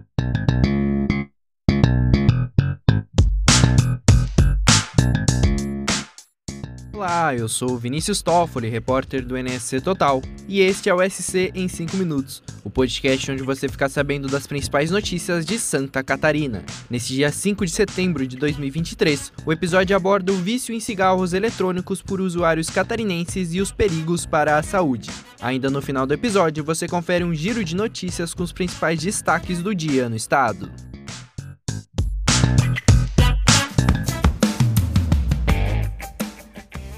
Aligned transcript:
Thank 0.00 0.36
you. 0.36 0.39
Olá, 7.00 7.34
eu 7.34 7.48
sou 7.48 7.78
Vinícius 7.78 8.20
Toffoli, 8.20 8.68
repórter 8.68 9.24
do 9.24 9.34
NSC 9.34 9.80
Total, 9.80 10.20
e 10.46 10.60
este 10.60 10.90
é 10.90 10.94
o 10.94 11.00
SC 11.00 11.50
em 11.54 11.66
5 11.66 11.96
minutos, 11.96 12.42
o 12.62 12.68
podcast 12.68 13.32
onde 13.32 13.42
você 13.42 13.70
fica 13.70 13.88
sabendo 13.88 14.28
das 14.28 14.46
principais 14.46 14.90
notícias 14.90 15.46
de 15.46 15.58
Santa 15.58 16.04
Catarina. 16.04 16.62
Nesse 16.90 17.14
dia 17.14 17.32
5 17.32 17.64
de 17.64 17.72
setembro 17.72 18.26
de 18.26 18.36
2023, 18.36 19.32
o 19.46 19.50
episódio 19.50 19.96
aborda 19.96 20.30
o 20.30 20.36
vício 20.36 20.74
em 20.74 20.78
cigarros 20.78 21.32
eletrônicos 21.32 22.02
por 22.02 22.20
usuários 22.20 22.68
catarinenses 22.68 23.54
e 23.54 23.62
os 23.62 23.72
perigos 23.72 24.26
para 24.26 24.58
a 24.58 24.62
saúde. 24.62 25.08
Ainda 25.40 25.70
no 25.70 25.80
final 25.80 26.06
do 26.06 26.12
episódio, 26.12 26.62
você 26.62 26.86
confere 26.86 27.24
um 27.24 27.32
giro 27.32 27.64
de 27.64 27.74
notícias 27.74 28.34
com 28.34 28.42
os 28.42 28.52
principais 28.52 29.00
destaques 29.00 29.62
do 29.62 29.74
dia 29.74 30.06
no 30.06 30.16
estado. 30.16 30.70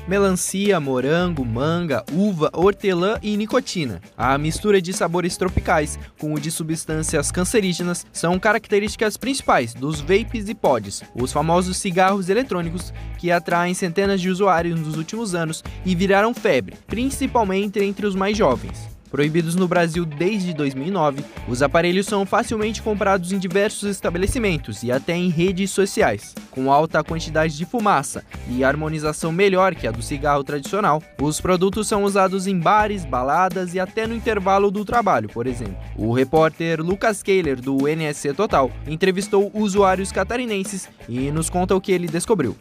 Melancia, 0.07 0.79
morango, 0.81 1.45
manga, 1.45 2.05
uva, 2.13 2.51
hortelã 2.53 3.19
e 3.23 3.37
nicotina. 3.37 4.01
A 4.17 4.37
mistura 4.39 4.81
de 4.81 4.93
sabores 4.93 5.37
tropicais 5.37 5.99
com 6.19 6.35
o 6.35 6.41
de 6.41 6.51
substâncias 6.51 7.31
cancerígenas 7.31 8.07
são 8.13 8.39
características 8.39 9.17
principais 9.17 9.75
dos 9.75 10.01
vapes 10.01 10.49
e 10.49 10.55
pods, 10.55 11.03
os 11.15 11.33
famosos 11.33 11.77
cigarros 11.77 12.29
eletrônicos 12.29 12.93
que 13.19 13.31
atraem 13.31 13.75
centenas 13.75 14.21
de 14.21 14.31
usuários 14.31 14.79
nos 14.79 14.97
últimos 14.97 15.35
anos 15.35 15.63
e 15.85 15.95
viraram 15.95 16.35
febre, 16.35 16.77
principalmente 16.87 17.79
entre 17.81 18.07
os 18.07 18.15
mais 18.15 18.37
jovens. 18.37 18.93
Proibidos 19.13 19.55
no 19.55 19.69
Brasil 19.69 20.07
desde 20.07 20.55
2009, 20.55 21.23
os 21.47 21.63
aparelhos 21.63 22.07
são 22.07 22.25
facilmente 22.25 22.81
comprados 22.81 23.31
em 23.31 23.39
diversos 23.39 23.91
estabelecimentos 23.91 24.83
e 24.83 24.91
até 24.91 25.15
em 25.15 25.29
redes 25.29 25.71
sociais. 25.71 26.35
Com 26.51 26.73
alta 26.73 27.05
quantidade 27.05 27.55
de 27.55 27.67
fumaça 27.67 28.25
e 28.49 28.65
harmonização 28.65 29.31
melhor 29.31 29.75
que 29.75 29.87
a 29.87 29.91
do 29.91 30.01
cigarro 30.01 30.43
tradicional, 30.43 31.03
os 31.21 31.43
produtos 31.43 31.87
são 31.87 32.05
usados 32.05 32.47
em 32.47 32.59
bares, 32.59 33.05
baladas 33.05 33.75
e 33.75 33.81
até 33.81 34.07
no 34.07 34.15
intervalo 34.15 34.71
do 34.71 34.83
trabalho, 34.83 35.29
por 35.29 35.47
exemplo. 35.47 35.77
O 35.95 36.11
repórter 36.11 36.81
Lucas 36.81 37.23
Kehler, 37.23 37.61
do 37.61 37.87
NSC 37.87 38.33
Total, 38.33 38.71
entrevistou 38.87 39.51
usuários 39.53 40.11
catarinenses 40.11 40.89
e 41.07 41.31
nos 41.31 41.51
conta 41.51 41.77
o 41.77 41.83
que 41.83 41.93
ele 41.93 42.09
descobriu. 42.09 42.57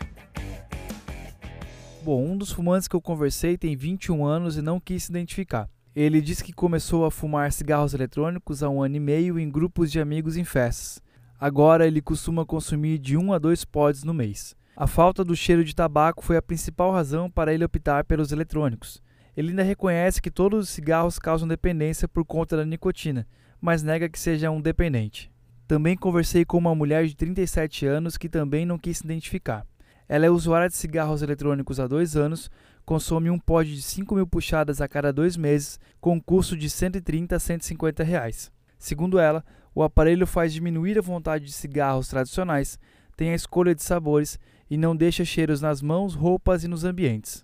Bom, 2.04 2.32
um 2.32 2.38
dos 2.38 2.52
fumantes 2.52 2.90
que 2.90 2.96
eu 2.96 3.02
conversei 3.02 3.58
tem 3.58 3.74
21 3.78 4.26
anos 4.26 4.58
e 4.58 4.62
não 4.62 4.82
quis 4.82 5.04
se 5.04 5.12
identificar. 5.12 5.70
Ele 5.94 6.22
diz 6.22 6.42
que 6.42 6.54
começou 6.54 7.04
a 7.04 7.12
fumar 7.12 7.52
cigarros 7.52 7.94
eletrônicos 7.94 8.64
há 8.64 8.70
um 8.70 8.82
ano 8.82 8.96
e 8.96 9.00
meio 9.00 9.38
em 9.38 9.50
grupos 9.50 9.92
de 9.92 10.00
amigos 10.00 10.38
em 10.38 10.46
festas. 10.46 11.02
Agora 11.38 11.86
ele 11.86 12.02
costuma 12.02 12.46
consumir 12.46 12.98
de 12.98 13.18
um 13.18 13.34
a 13.34 13.38
dois 13.38 13.66
pods 13.66 14.06
no 14.06 14.14
mês. 14.14 14.56
A 14.74 14.88
falta 14.88 15.22
do 15.22 15.36
cheiro 15.36 15.66
de 15.66 15.76
tabaco 15.76 16.24
foi 16.24 16.38
a 16.38 16.42
principal 16.42 16.94
razão 16.94 17.30
para 17.30 17.54
ele 17.54 17.66
optar 17.66 18.06
pelos 18.06 18.32
eletrônicos. 18.32 19.02
Ele 19.36 19.50
ainda 19.50 19.64
reconhece 19.64 20.22
que 20.22 20.32
todos 20.32 20.64
os 20.64 20.70
cigarros 20.70 21.20
causam 21.20 21.48
dependência 21.48 22.08
por 22.08 22.24
conta 22.24 22.56
da 22.56 22.66
nicotina, 22.66 23.28
mas 23.60 23.84
nega 23.84 24.08
que 24.08 24.20
seja 24.20 24.50
um 24.50 24.62
dependente. 24.62 25.30
Também 25.68 25.98
conversei 25.98 26.46
com 26.46 26.58
uma 26.58 26.74
mulher 26.74 27.06
de 27.06 27.16
37 27.16 27.86
anos 27.86 28.18
que 28.18 28.30
também 28.30 28.66
não 28.66 28.78
quis 28.78 29.00
se 29.00 29.04
identificar. 29.04 29.66
Ela 30.12 30.26
é 30.26 30.30
usuária 30.30 30.68
de 30.68 30.76
cigarros 30.76 31.22
eletrônicos 31.22 31.80
há 31.80 31.88
dois 31.88 32.18
anos, 32.18 32.52
consome 32.84 33.30
um 33.30 33.40
pod 33.40 33.74
de 33.74 33.82
5 33.82 34.14
mil 34.14 34.28
puxadas 34.28 34.82
a 34.82 34.88
cada 34.88 35.14
dois 35.14 35.38
meses, 35.38 35.80
com 36.02 36.20
custo 36.20 36.58
de 36.58 36.70
130 36.70 37.34
a 37.34 37.40
150 37.40 38.04
reais. 38.04 38.52
Segundo 38.78 39.18
ela, 39.18 39.42
o 39.74 39.82
aparelho 39.82 40.28
faz 40.28 40.52
diminuir 40.52 40.98
a 40.98 41.02
vontade 41.02 41.46
de 41.46 41.54
cigarros 41.54 42.10
tradicionais, 42.10 42.78
tem 43.16 43.32
a 43.32 43.36
escolha 43.36 43.74
de 43.74 43.84
sabores 43.84 44.38
e 44.70 44.76
não 44.76 44.98
deixa 44.98 45.24
cheiros 45.24 45.62
nas 45.62 45.82
mãos, 45.82 46.14
roupas 46.14 46.66
e 46.66 46.68
nos 46.68 46.84
ambientes. 46.84 47.42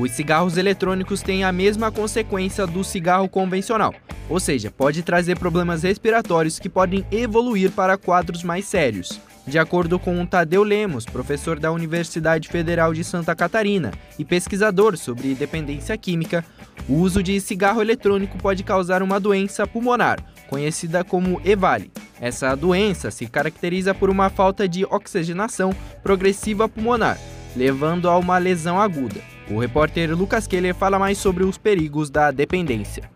Os 0.00 0.12
cigarros 0.12 0.56
eletrônicos 0.56 1.20
têm 1.20 1.44
a 1.44 1.52
mesma 1.52 1.92
consequência 1.92 2.66
do 2.66 2.82
cigarro 2.82 3.28
convencional, 3.28 3.94
ou 4.30 4.40
seja, 4.40 4.70
pode 4.70 5.02
trazer 5.02 5.38
problemas 5.38 5.82
respiratórios 5.82 6.58
que 6.58 6.70
podem 6.70 7.04
evoluir 7.12 7.70
para 7.70 7.98
quadros 7.98 8.42
mais 8.42 8.64
sérios. 8.64 9.20
De 9.46 9.60
acordo 9.60 9.96
com 9.96 10.26
Tadeu 10.26 10.64
Lemos, 10.64 11.04
professor 11.04 11.60
da 11.60 11.70
Universidade 11.70 12.48
Federal 12.48 12.92
de 12.92 13.04
Santa 13.04 13.32
Catarina 13.32 13.92
e 14.18 14.24
pesquisador 14.24 14.96
sobre 14.96 15.36
dependência 15.36 15.96
química, 15.96 16.44
o 16.88 16.94
uso 16.94 17.22
de 17.22 17.40
cigarro 17.40 17.80
eletrônico 17.80 18.36
pode 18.38 18.64
causar 18.64 19.04
uma 19.04 19.20
doença 19.20 19.64
pulmonar, 19.64 20.18
conhecida 20.48 21.04
como 21.04 21.40
EVALI. 21.44 21.92
Essa 22.20 22.56
doença 22.56 23.12
se 23.12 23.28
caracteriza 23.28 23.94
por 23.94 24.10
uma 24.10 24.28
falta 24.30 24.68
de 24.68 24.84
oxigenação 24.84 25.72
progressiva 26.02 26.68
pulmonar, 26.68 27.16
levando 27.54 28.08
a 28.08 28.18
uma 28.18 28.38
lesão 28.38 28.80
aguda. 28.80 29.20
O 29.48 29.60
repórter 29.60 30.10
Lucas 30.16 30.48
Keller 30.48 30.74
fala 30.74 30.98
mais 30.98 31.18
sobre 31.18 31.44
os 31.44 31.56
perigos 31.56 32.10
da 32.10 32.32
dependência. 32.32 33.08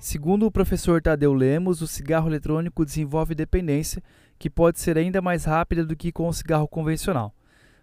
Segundo 0.00 0.46
o 0.46 0.50
professor 0.50 1.00
Tadeu 1.00 1.32
Lemos, 1.32 1.80
o 1.80 1.86
cigarro 1.86 2.28
eletrônico 2.28 2.84
desenvolve 2.84 3.34
dependência 3.34 4.02
que 4.38 4.50
pode 4.50 4.80
ser 4.80 4.98
ainda 4.98 5.22
mais 5.22 5.44
rápida 5.44 5.84
do 5.84 5.96
que 5.96 6.12
com 6.12 6.28
o 6.28 6.32
cigarro 6.32 6.68
convencional. 6.68 7.34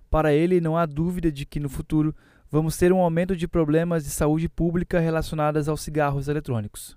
Para 0.09 0.33
ele, 0.33 0.61
não 0.61 0.77
há 0.77 0.85
dúvida 0.85 1.31
de 1.31 1.45
que 1.45 1.59
no 1.59 1.69
futuro 1.69 2.15
vamos 2.51 2.77
ter 2.77 2.93
um 2.93 2.99
aumento 2.99 3.35
de 3.35 3.47
problemas 3.47 4.03
de 4.03 4.11
saúde 4.11 4.47
pública 4.47 4.99
relacionados 4.99 5.67
aos 5.67 5.81
cigarros 5.81 6.27
eletrônicos. 6.27 6.95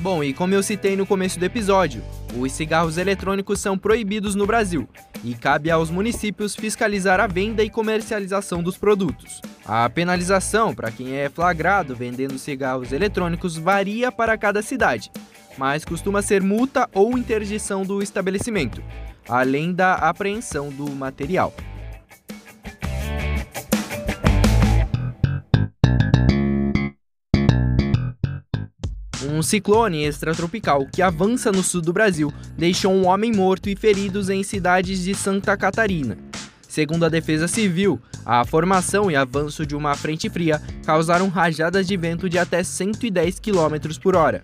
Bom, 0.00 0.22
e 0.22 0.34
como 0.34 0.52
eu 0.52 0.62
citei 0.62 0.96
no 0.96 1.06
começo 1.06 1.38
do 1.38 1.44
episódio, 1.44 2.02
os 2.36 2.52
cigarros 2.52 2.98
eletrônicos 2.98 3.60
são 3.60 3.78
proibidos 3.78 4.34
no 4.34 4.46
Brasil 4.46 4.88
e 5.22 5.34
cabe 5.34 5.70
aos 5.70 5.88
municípios 5.88 6.54
fiscalizar 6.54 7.20
a 7.20 7.26
venda 7.26 7.62
e 7.62 7.70
comercialização 7.70 8.62
dos 8.62 8.76
produtos. 8.76 9.40
A 9.64 9.88
penalização 9.88 10.74
para 10.74 10.90
quem 10.90 11.14
é 11.14 11.30
flagrado 11.30 11.94
vendendo 11.94 12.38
cigarros 12.38 12.92
eletrônicos 12.92 13.56
varia 13.56 14.12
para 14.12 14.36
cada 14.36 14.60
cidade, 14.60 15.10
mas 15.56 15.84
costuma 15.84 16.22
ser 16.22 16.42
multa 16.42 16.88
ou 16.92 17.16
interdição 17.16 17.84
do 17.84 18.02
estabelecimento, 18.02 18.82
além 19.28 19.72
da 19.72 19.94
apreensão 19.94 20.70
do 20.70 20.90
material. 20.90 21.52
Um 29.26 29.42
ciclone 29.42 30.04
extratropical 30.04 30.86
que 30.86 31.02
avança 31.02 31.50
no 31.50 31.62
sul 31.62 31.80
do 31.80 31.92
Brasil 31.92 32.32
deixou 32.56 32.92
um 32.92 33.06
homem 33.06 33.32
morto 33.32 33.68
e 33.68 33.74
feridos 33.74 34.28
em 34.28 34.42
cidades 34.42 35.02
de 35.02 35.14
Santa 35.14 35.56
Catarina. 35.56 36.16
Segundo 36.68 37.04
a 37.04 37.08
Defesa 37.08 37.48
Civil, 37.48 38.00
a 38.24 38.44
formação 38.44 39.10
e 39.10 39.16
avanço 39.16 39.64
de 39.66 39.74
uma 39.74 39.94
frente 39.94 40.28
fria 40.28 40.60
causaram 40.84 41.28
rajadas 41.28 41.86
de 41.86 41.96
vento 41.96 42.28
de 42.28 42.38
até 42.38 42.62
110 42.62 43.40
km 43.40 43.98
por 44.02 44.14
hora. 44.14 44.40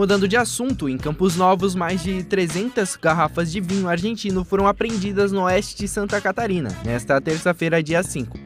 Mudando 0.00 0.26
de 0.26 0.34
assunto, 0.34 0.88
em 0.88 0.96
Campos 0.96 1.36
Novos, 1.36 1.74
mais 1.74 2.02
de 2.02 2.22
300 2.22 2.96
garrafas 2.96 3.52
de 3.52 3.60
vinho 3.60 3.86
argentino 3.86 4.46
foram 4.46 4.66
apreendidas 4.66 5.30
no 5.30 5.42
oeste 5.42 5.76
de 5.76 5.86
Santa 5.86 6.18
Catarina, 6.22 6.74
nesta 6.82 7.20
terça-feira, 7.20 7.82
dia 7.82 8.02
5. 8.02 8.38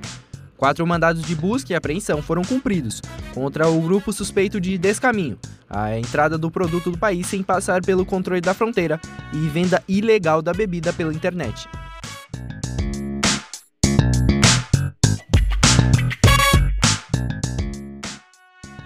Quatro 0.57 0.85
mandados 0.85 1.23
de 1.23 1.33
busca 1.37 1.73
e 1.73 1.77
apreensão 1.77 2.21
foram 2.21 2.43
cumpridos 2.43 3.01
contra 3.33 3.69
o 3.69 3.81
grupo 3.81 4.13
suspeito 4.13 4.61
de 4.61 4.77
descaminho, 4.77 5.39
a 5.71 5.97
entrada 5.97 6.37
do 6.37 6.51
produto 6.51 6.91
do 6.91 6.99
país 6.99 7.29
sem 7.29 7.41
passar 7.41 7.83
pelo 7.83 8.05
controle 8.05 8.41
da 8.41 8.53
fronteira 8.53 9.01
e 9.33 9.39
venda 9.47 9.81
ilegal 9.87 10.43
da 10.43 10.53
bebida 10.53 10.93
pela 10.93 11.15
internet. 11.15 11.69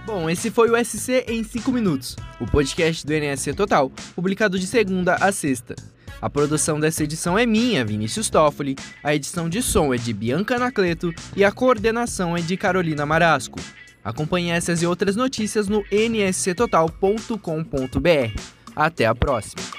Bom, 0.08 0.28
esse 0.30 0.50
foi 0.50 0.70
o 0.70 0.76
SC 0.82 1.26
em 1.28 1.44
5 1.44 1.70
minutos, 1.70 2.16
o 2.40 2.46
podcast 2.46 3.06
do 3.06 3.12
NSC 3.12 3.52
Total, 3.52 3.92
publicado 4.16 4.58
de 4.58 4.66
segunda 4.66 5.16
a 5.16 5.30
sexta. 5.30 5.76
A 6.18 6.30
produção 6.30 6.80
dessa 6.80 7.04
edição 7.04 7.38
é 7.38 7.44
minha, 7.44 7.84
Vinícius 7.84 8.30
Toffoli, 8.30 8.74
a 9.04 9.14
edição 9.14 9.50
de 9.50 9.60
som 9.60 9.92
é 9.92 9.98
de 9.98 10.14
Bianca 10.14 10.56
Anacleto 10.56 11.12
e 11.36 11.44
a 11.44 11.52
coordenação 11.52 12.34
é 12.34 12.40
de 12.40 12.56
Carolina 12.56 13.04
Marasco. 13.04 13.60
Acompanhe 14.02 14.50
essas 14.50 14.80
e 14.80 14.86
outras 14.86 15.14
notícias 15.14 15.68
no 15.68 15.84
nsctotal.com.br. 15.92 18.40
Até 18.74 19.04
a 19.04 19.14
próxima! 19.14 19.77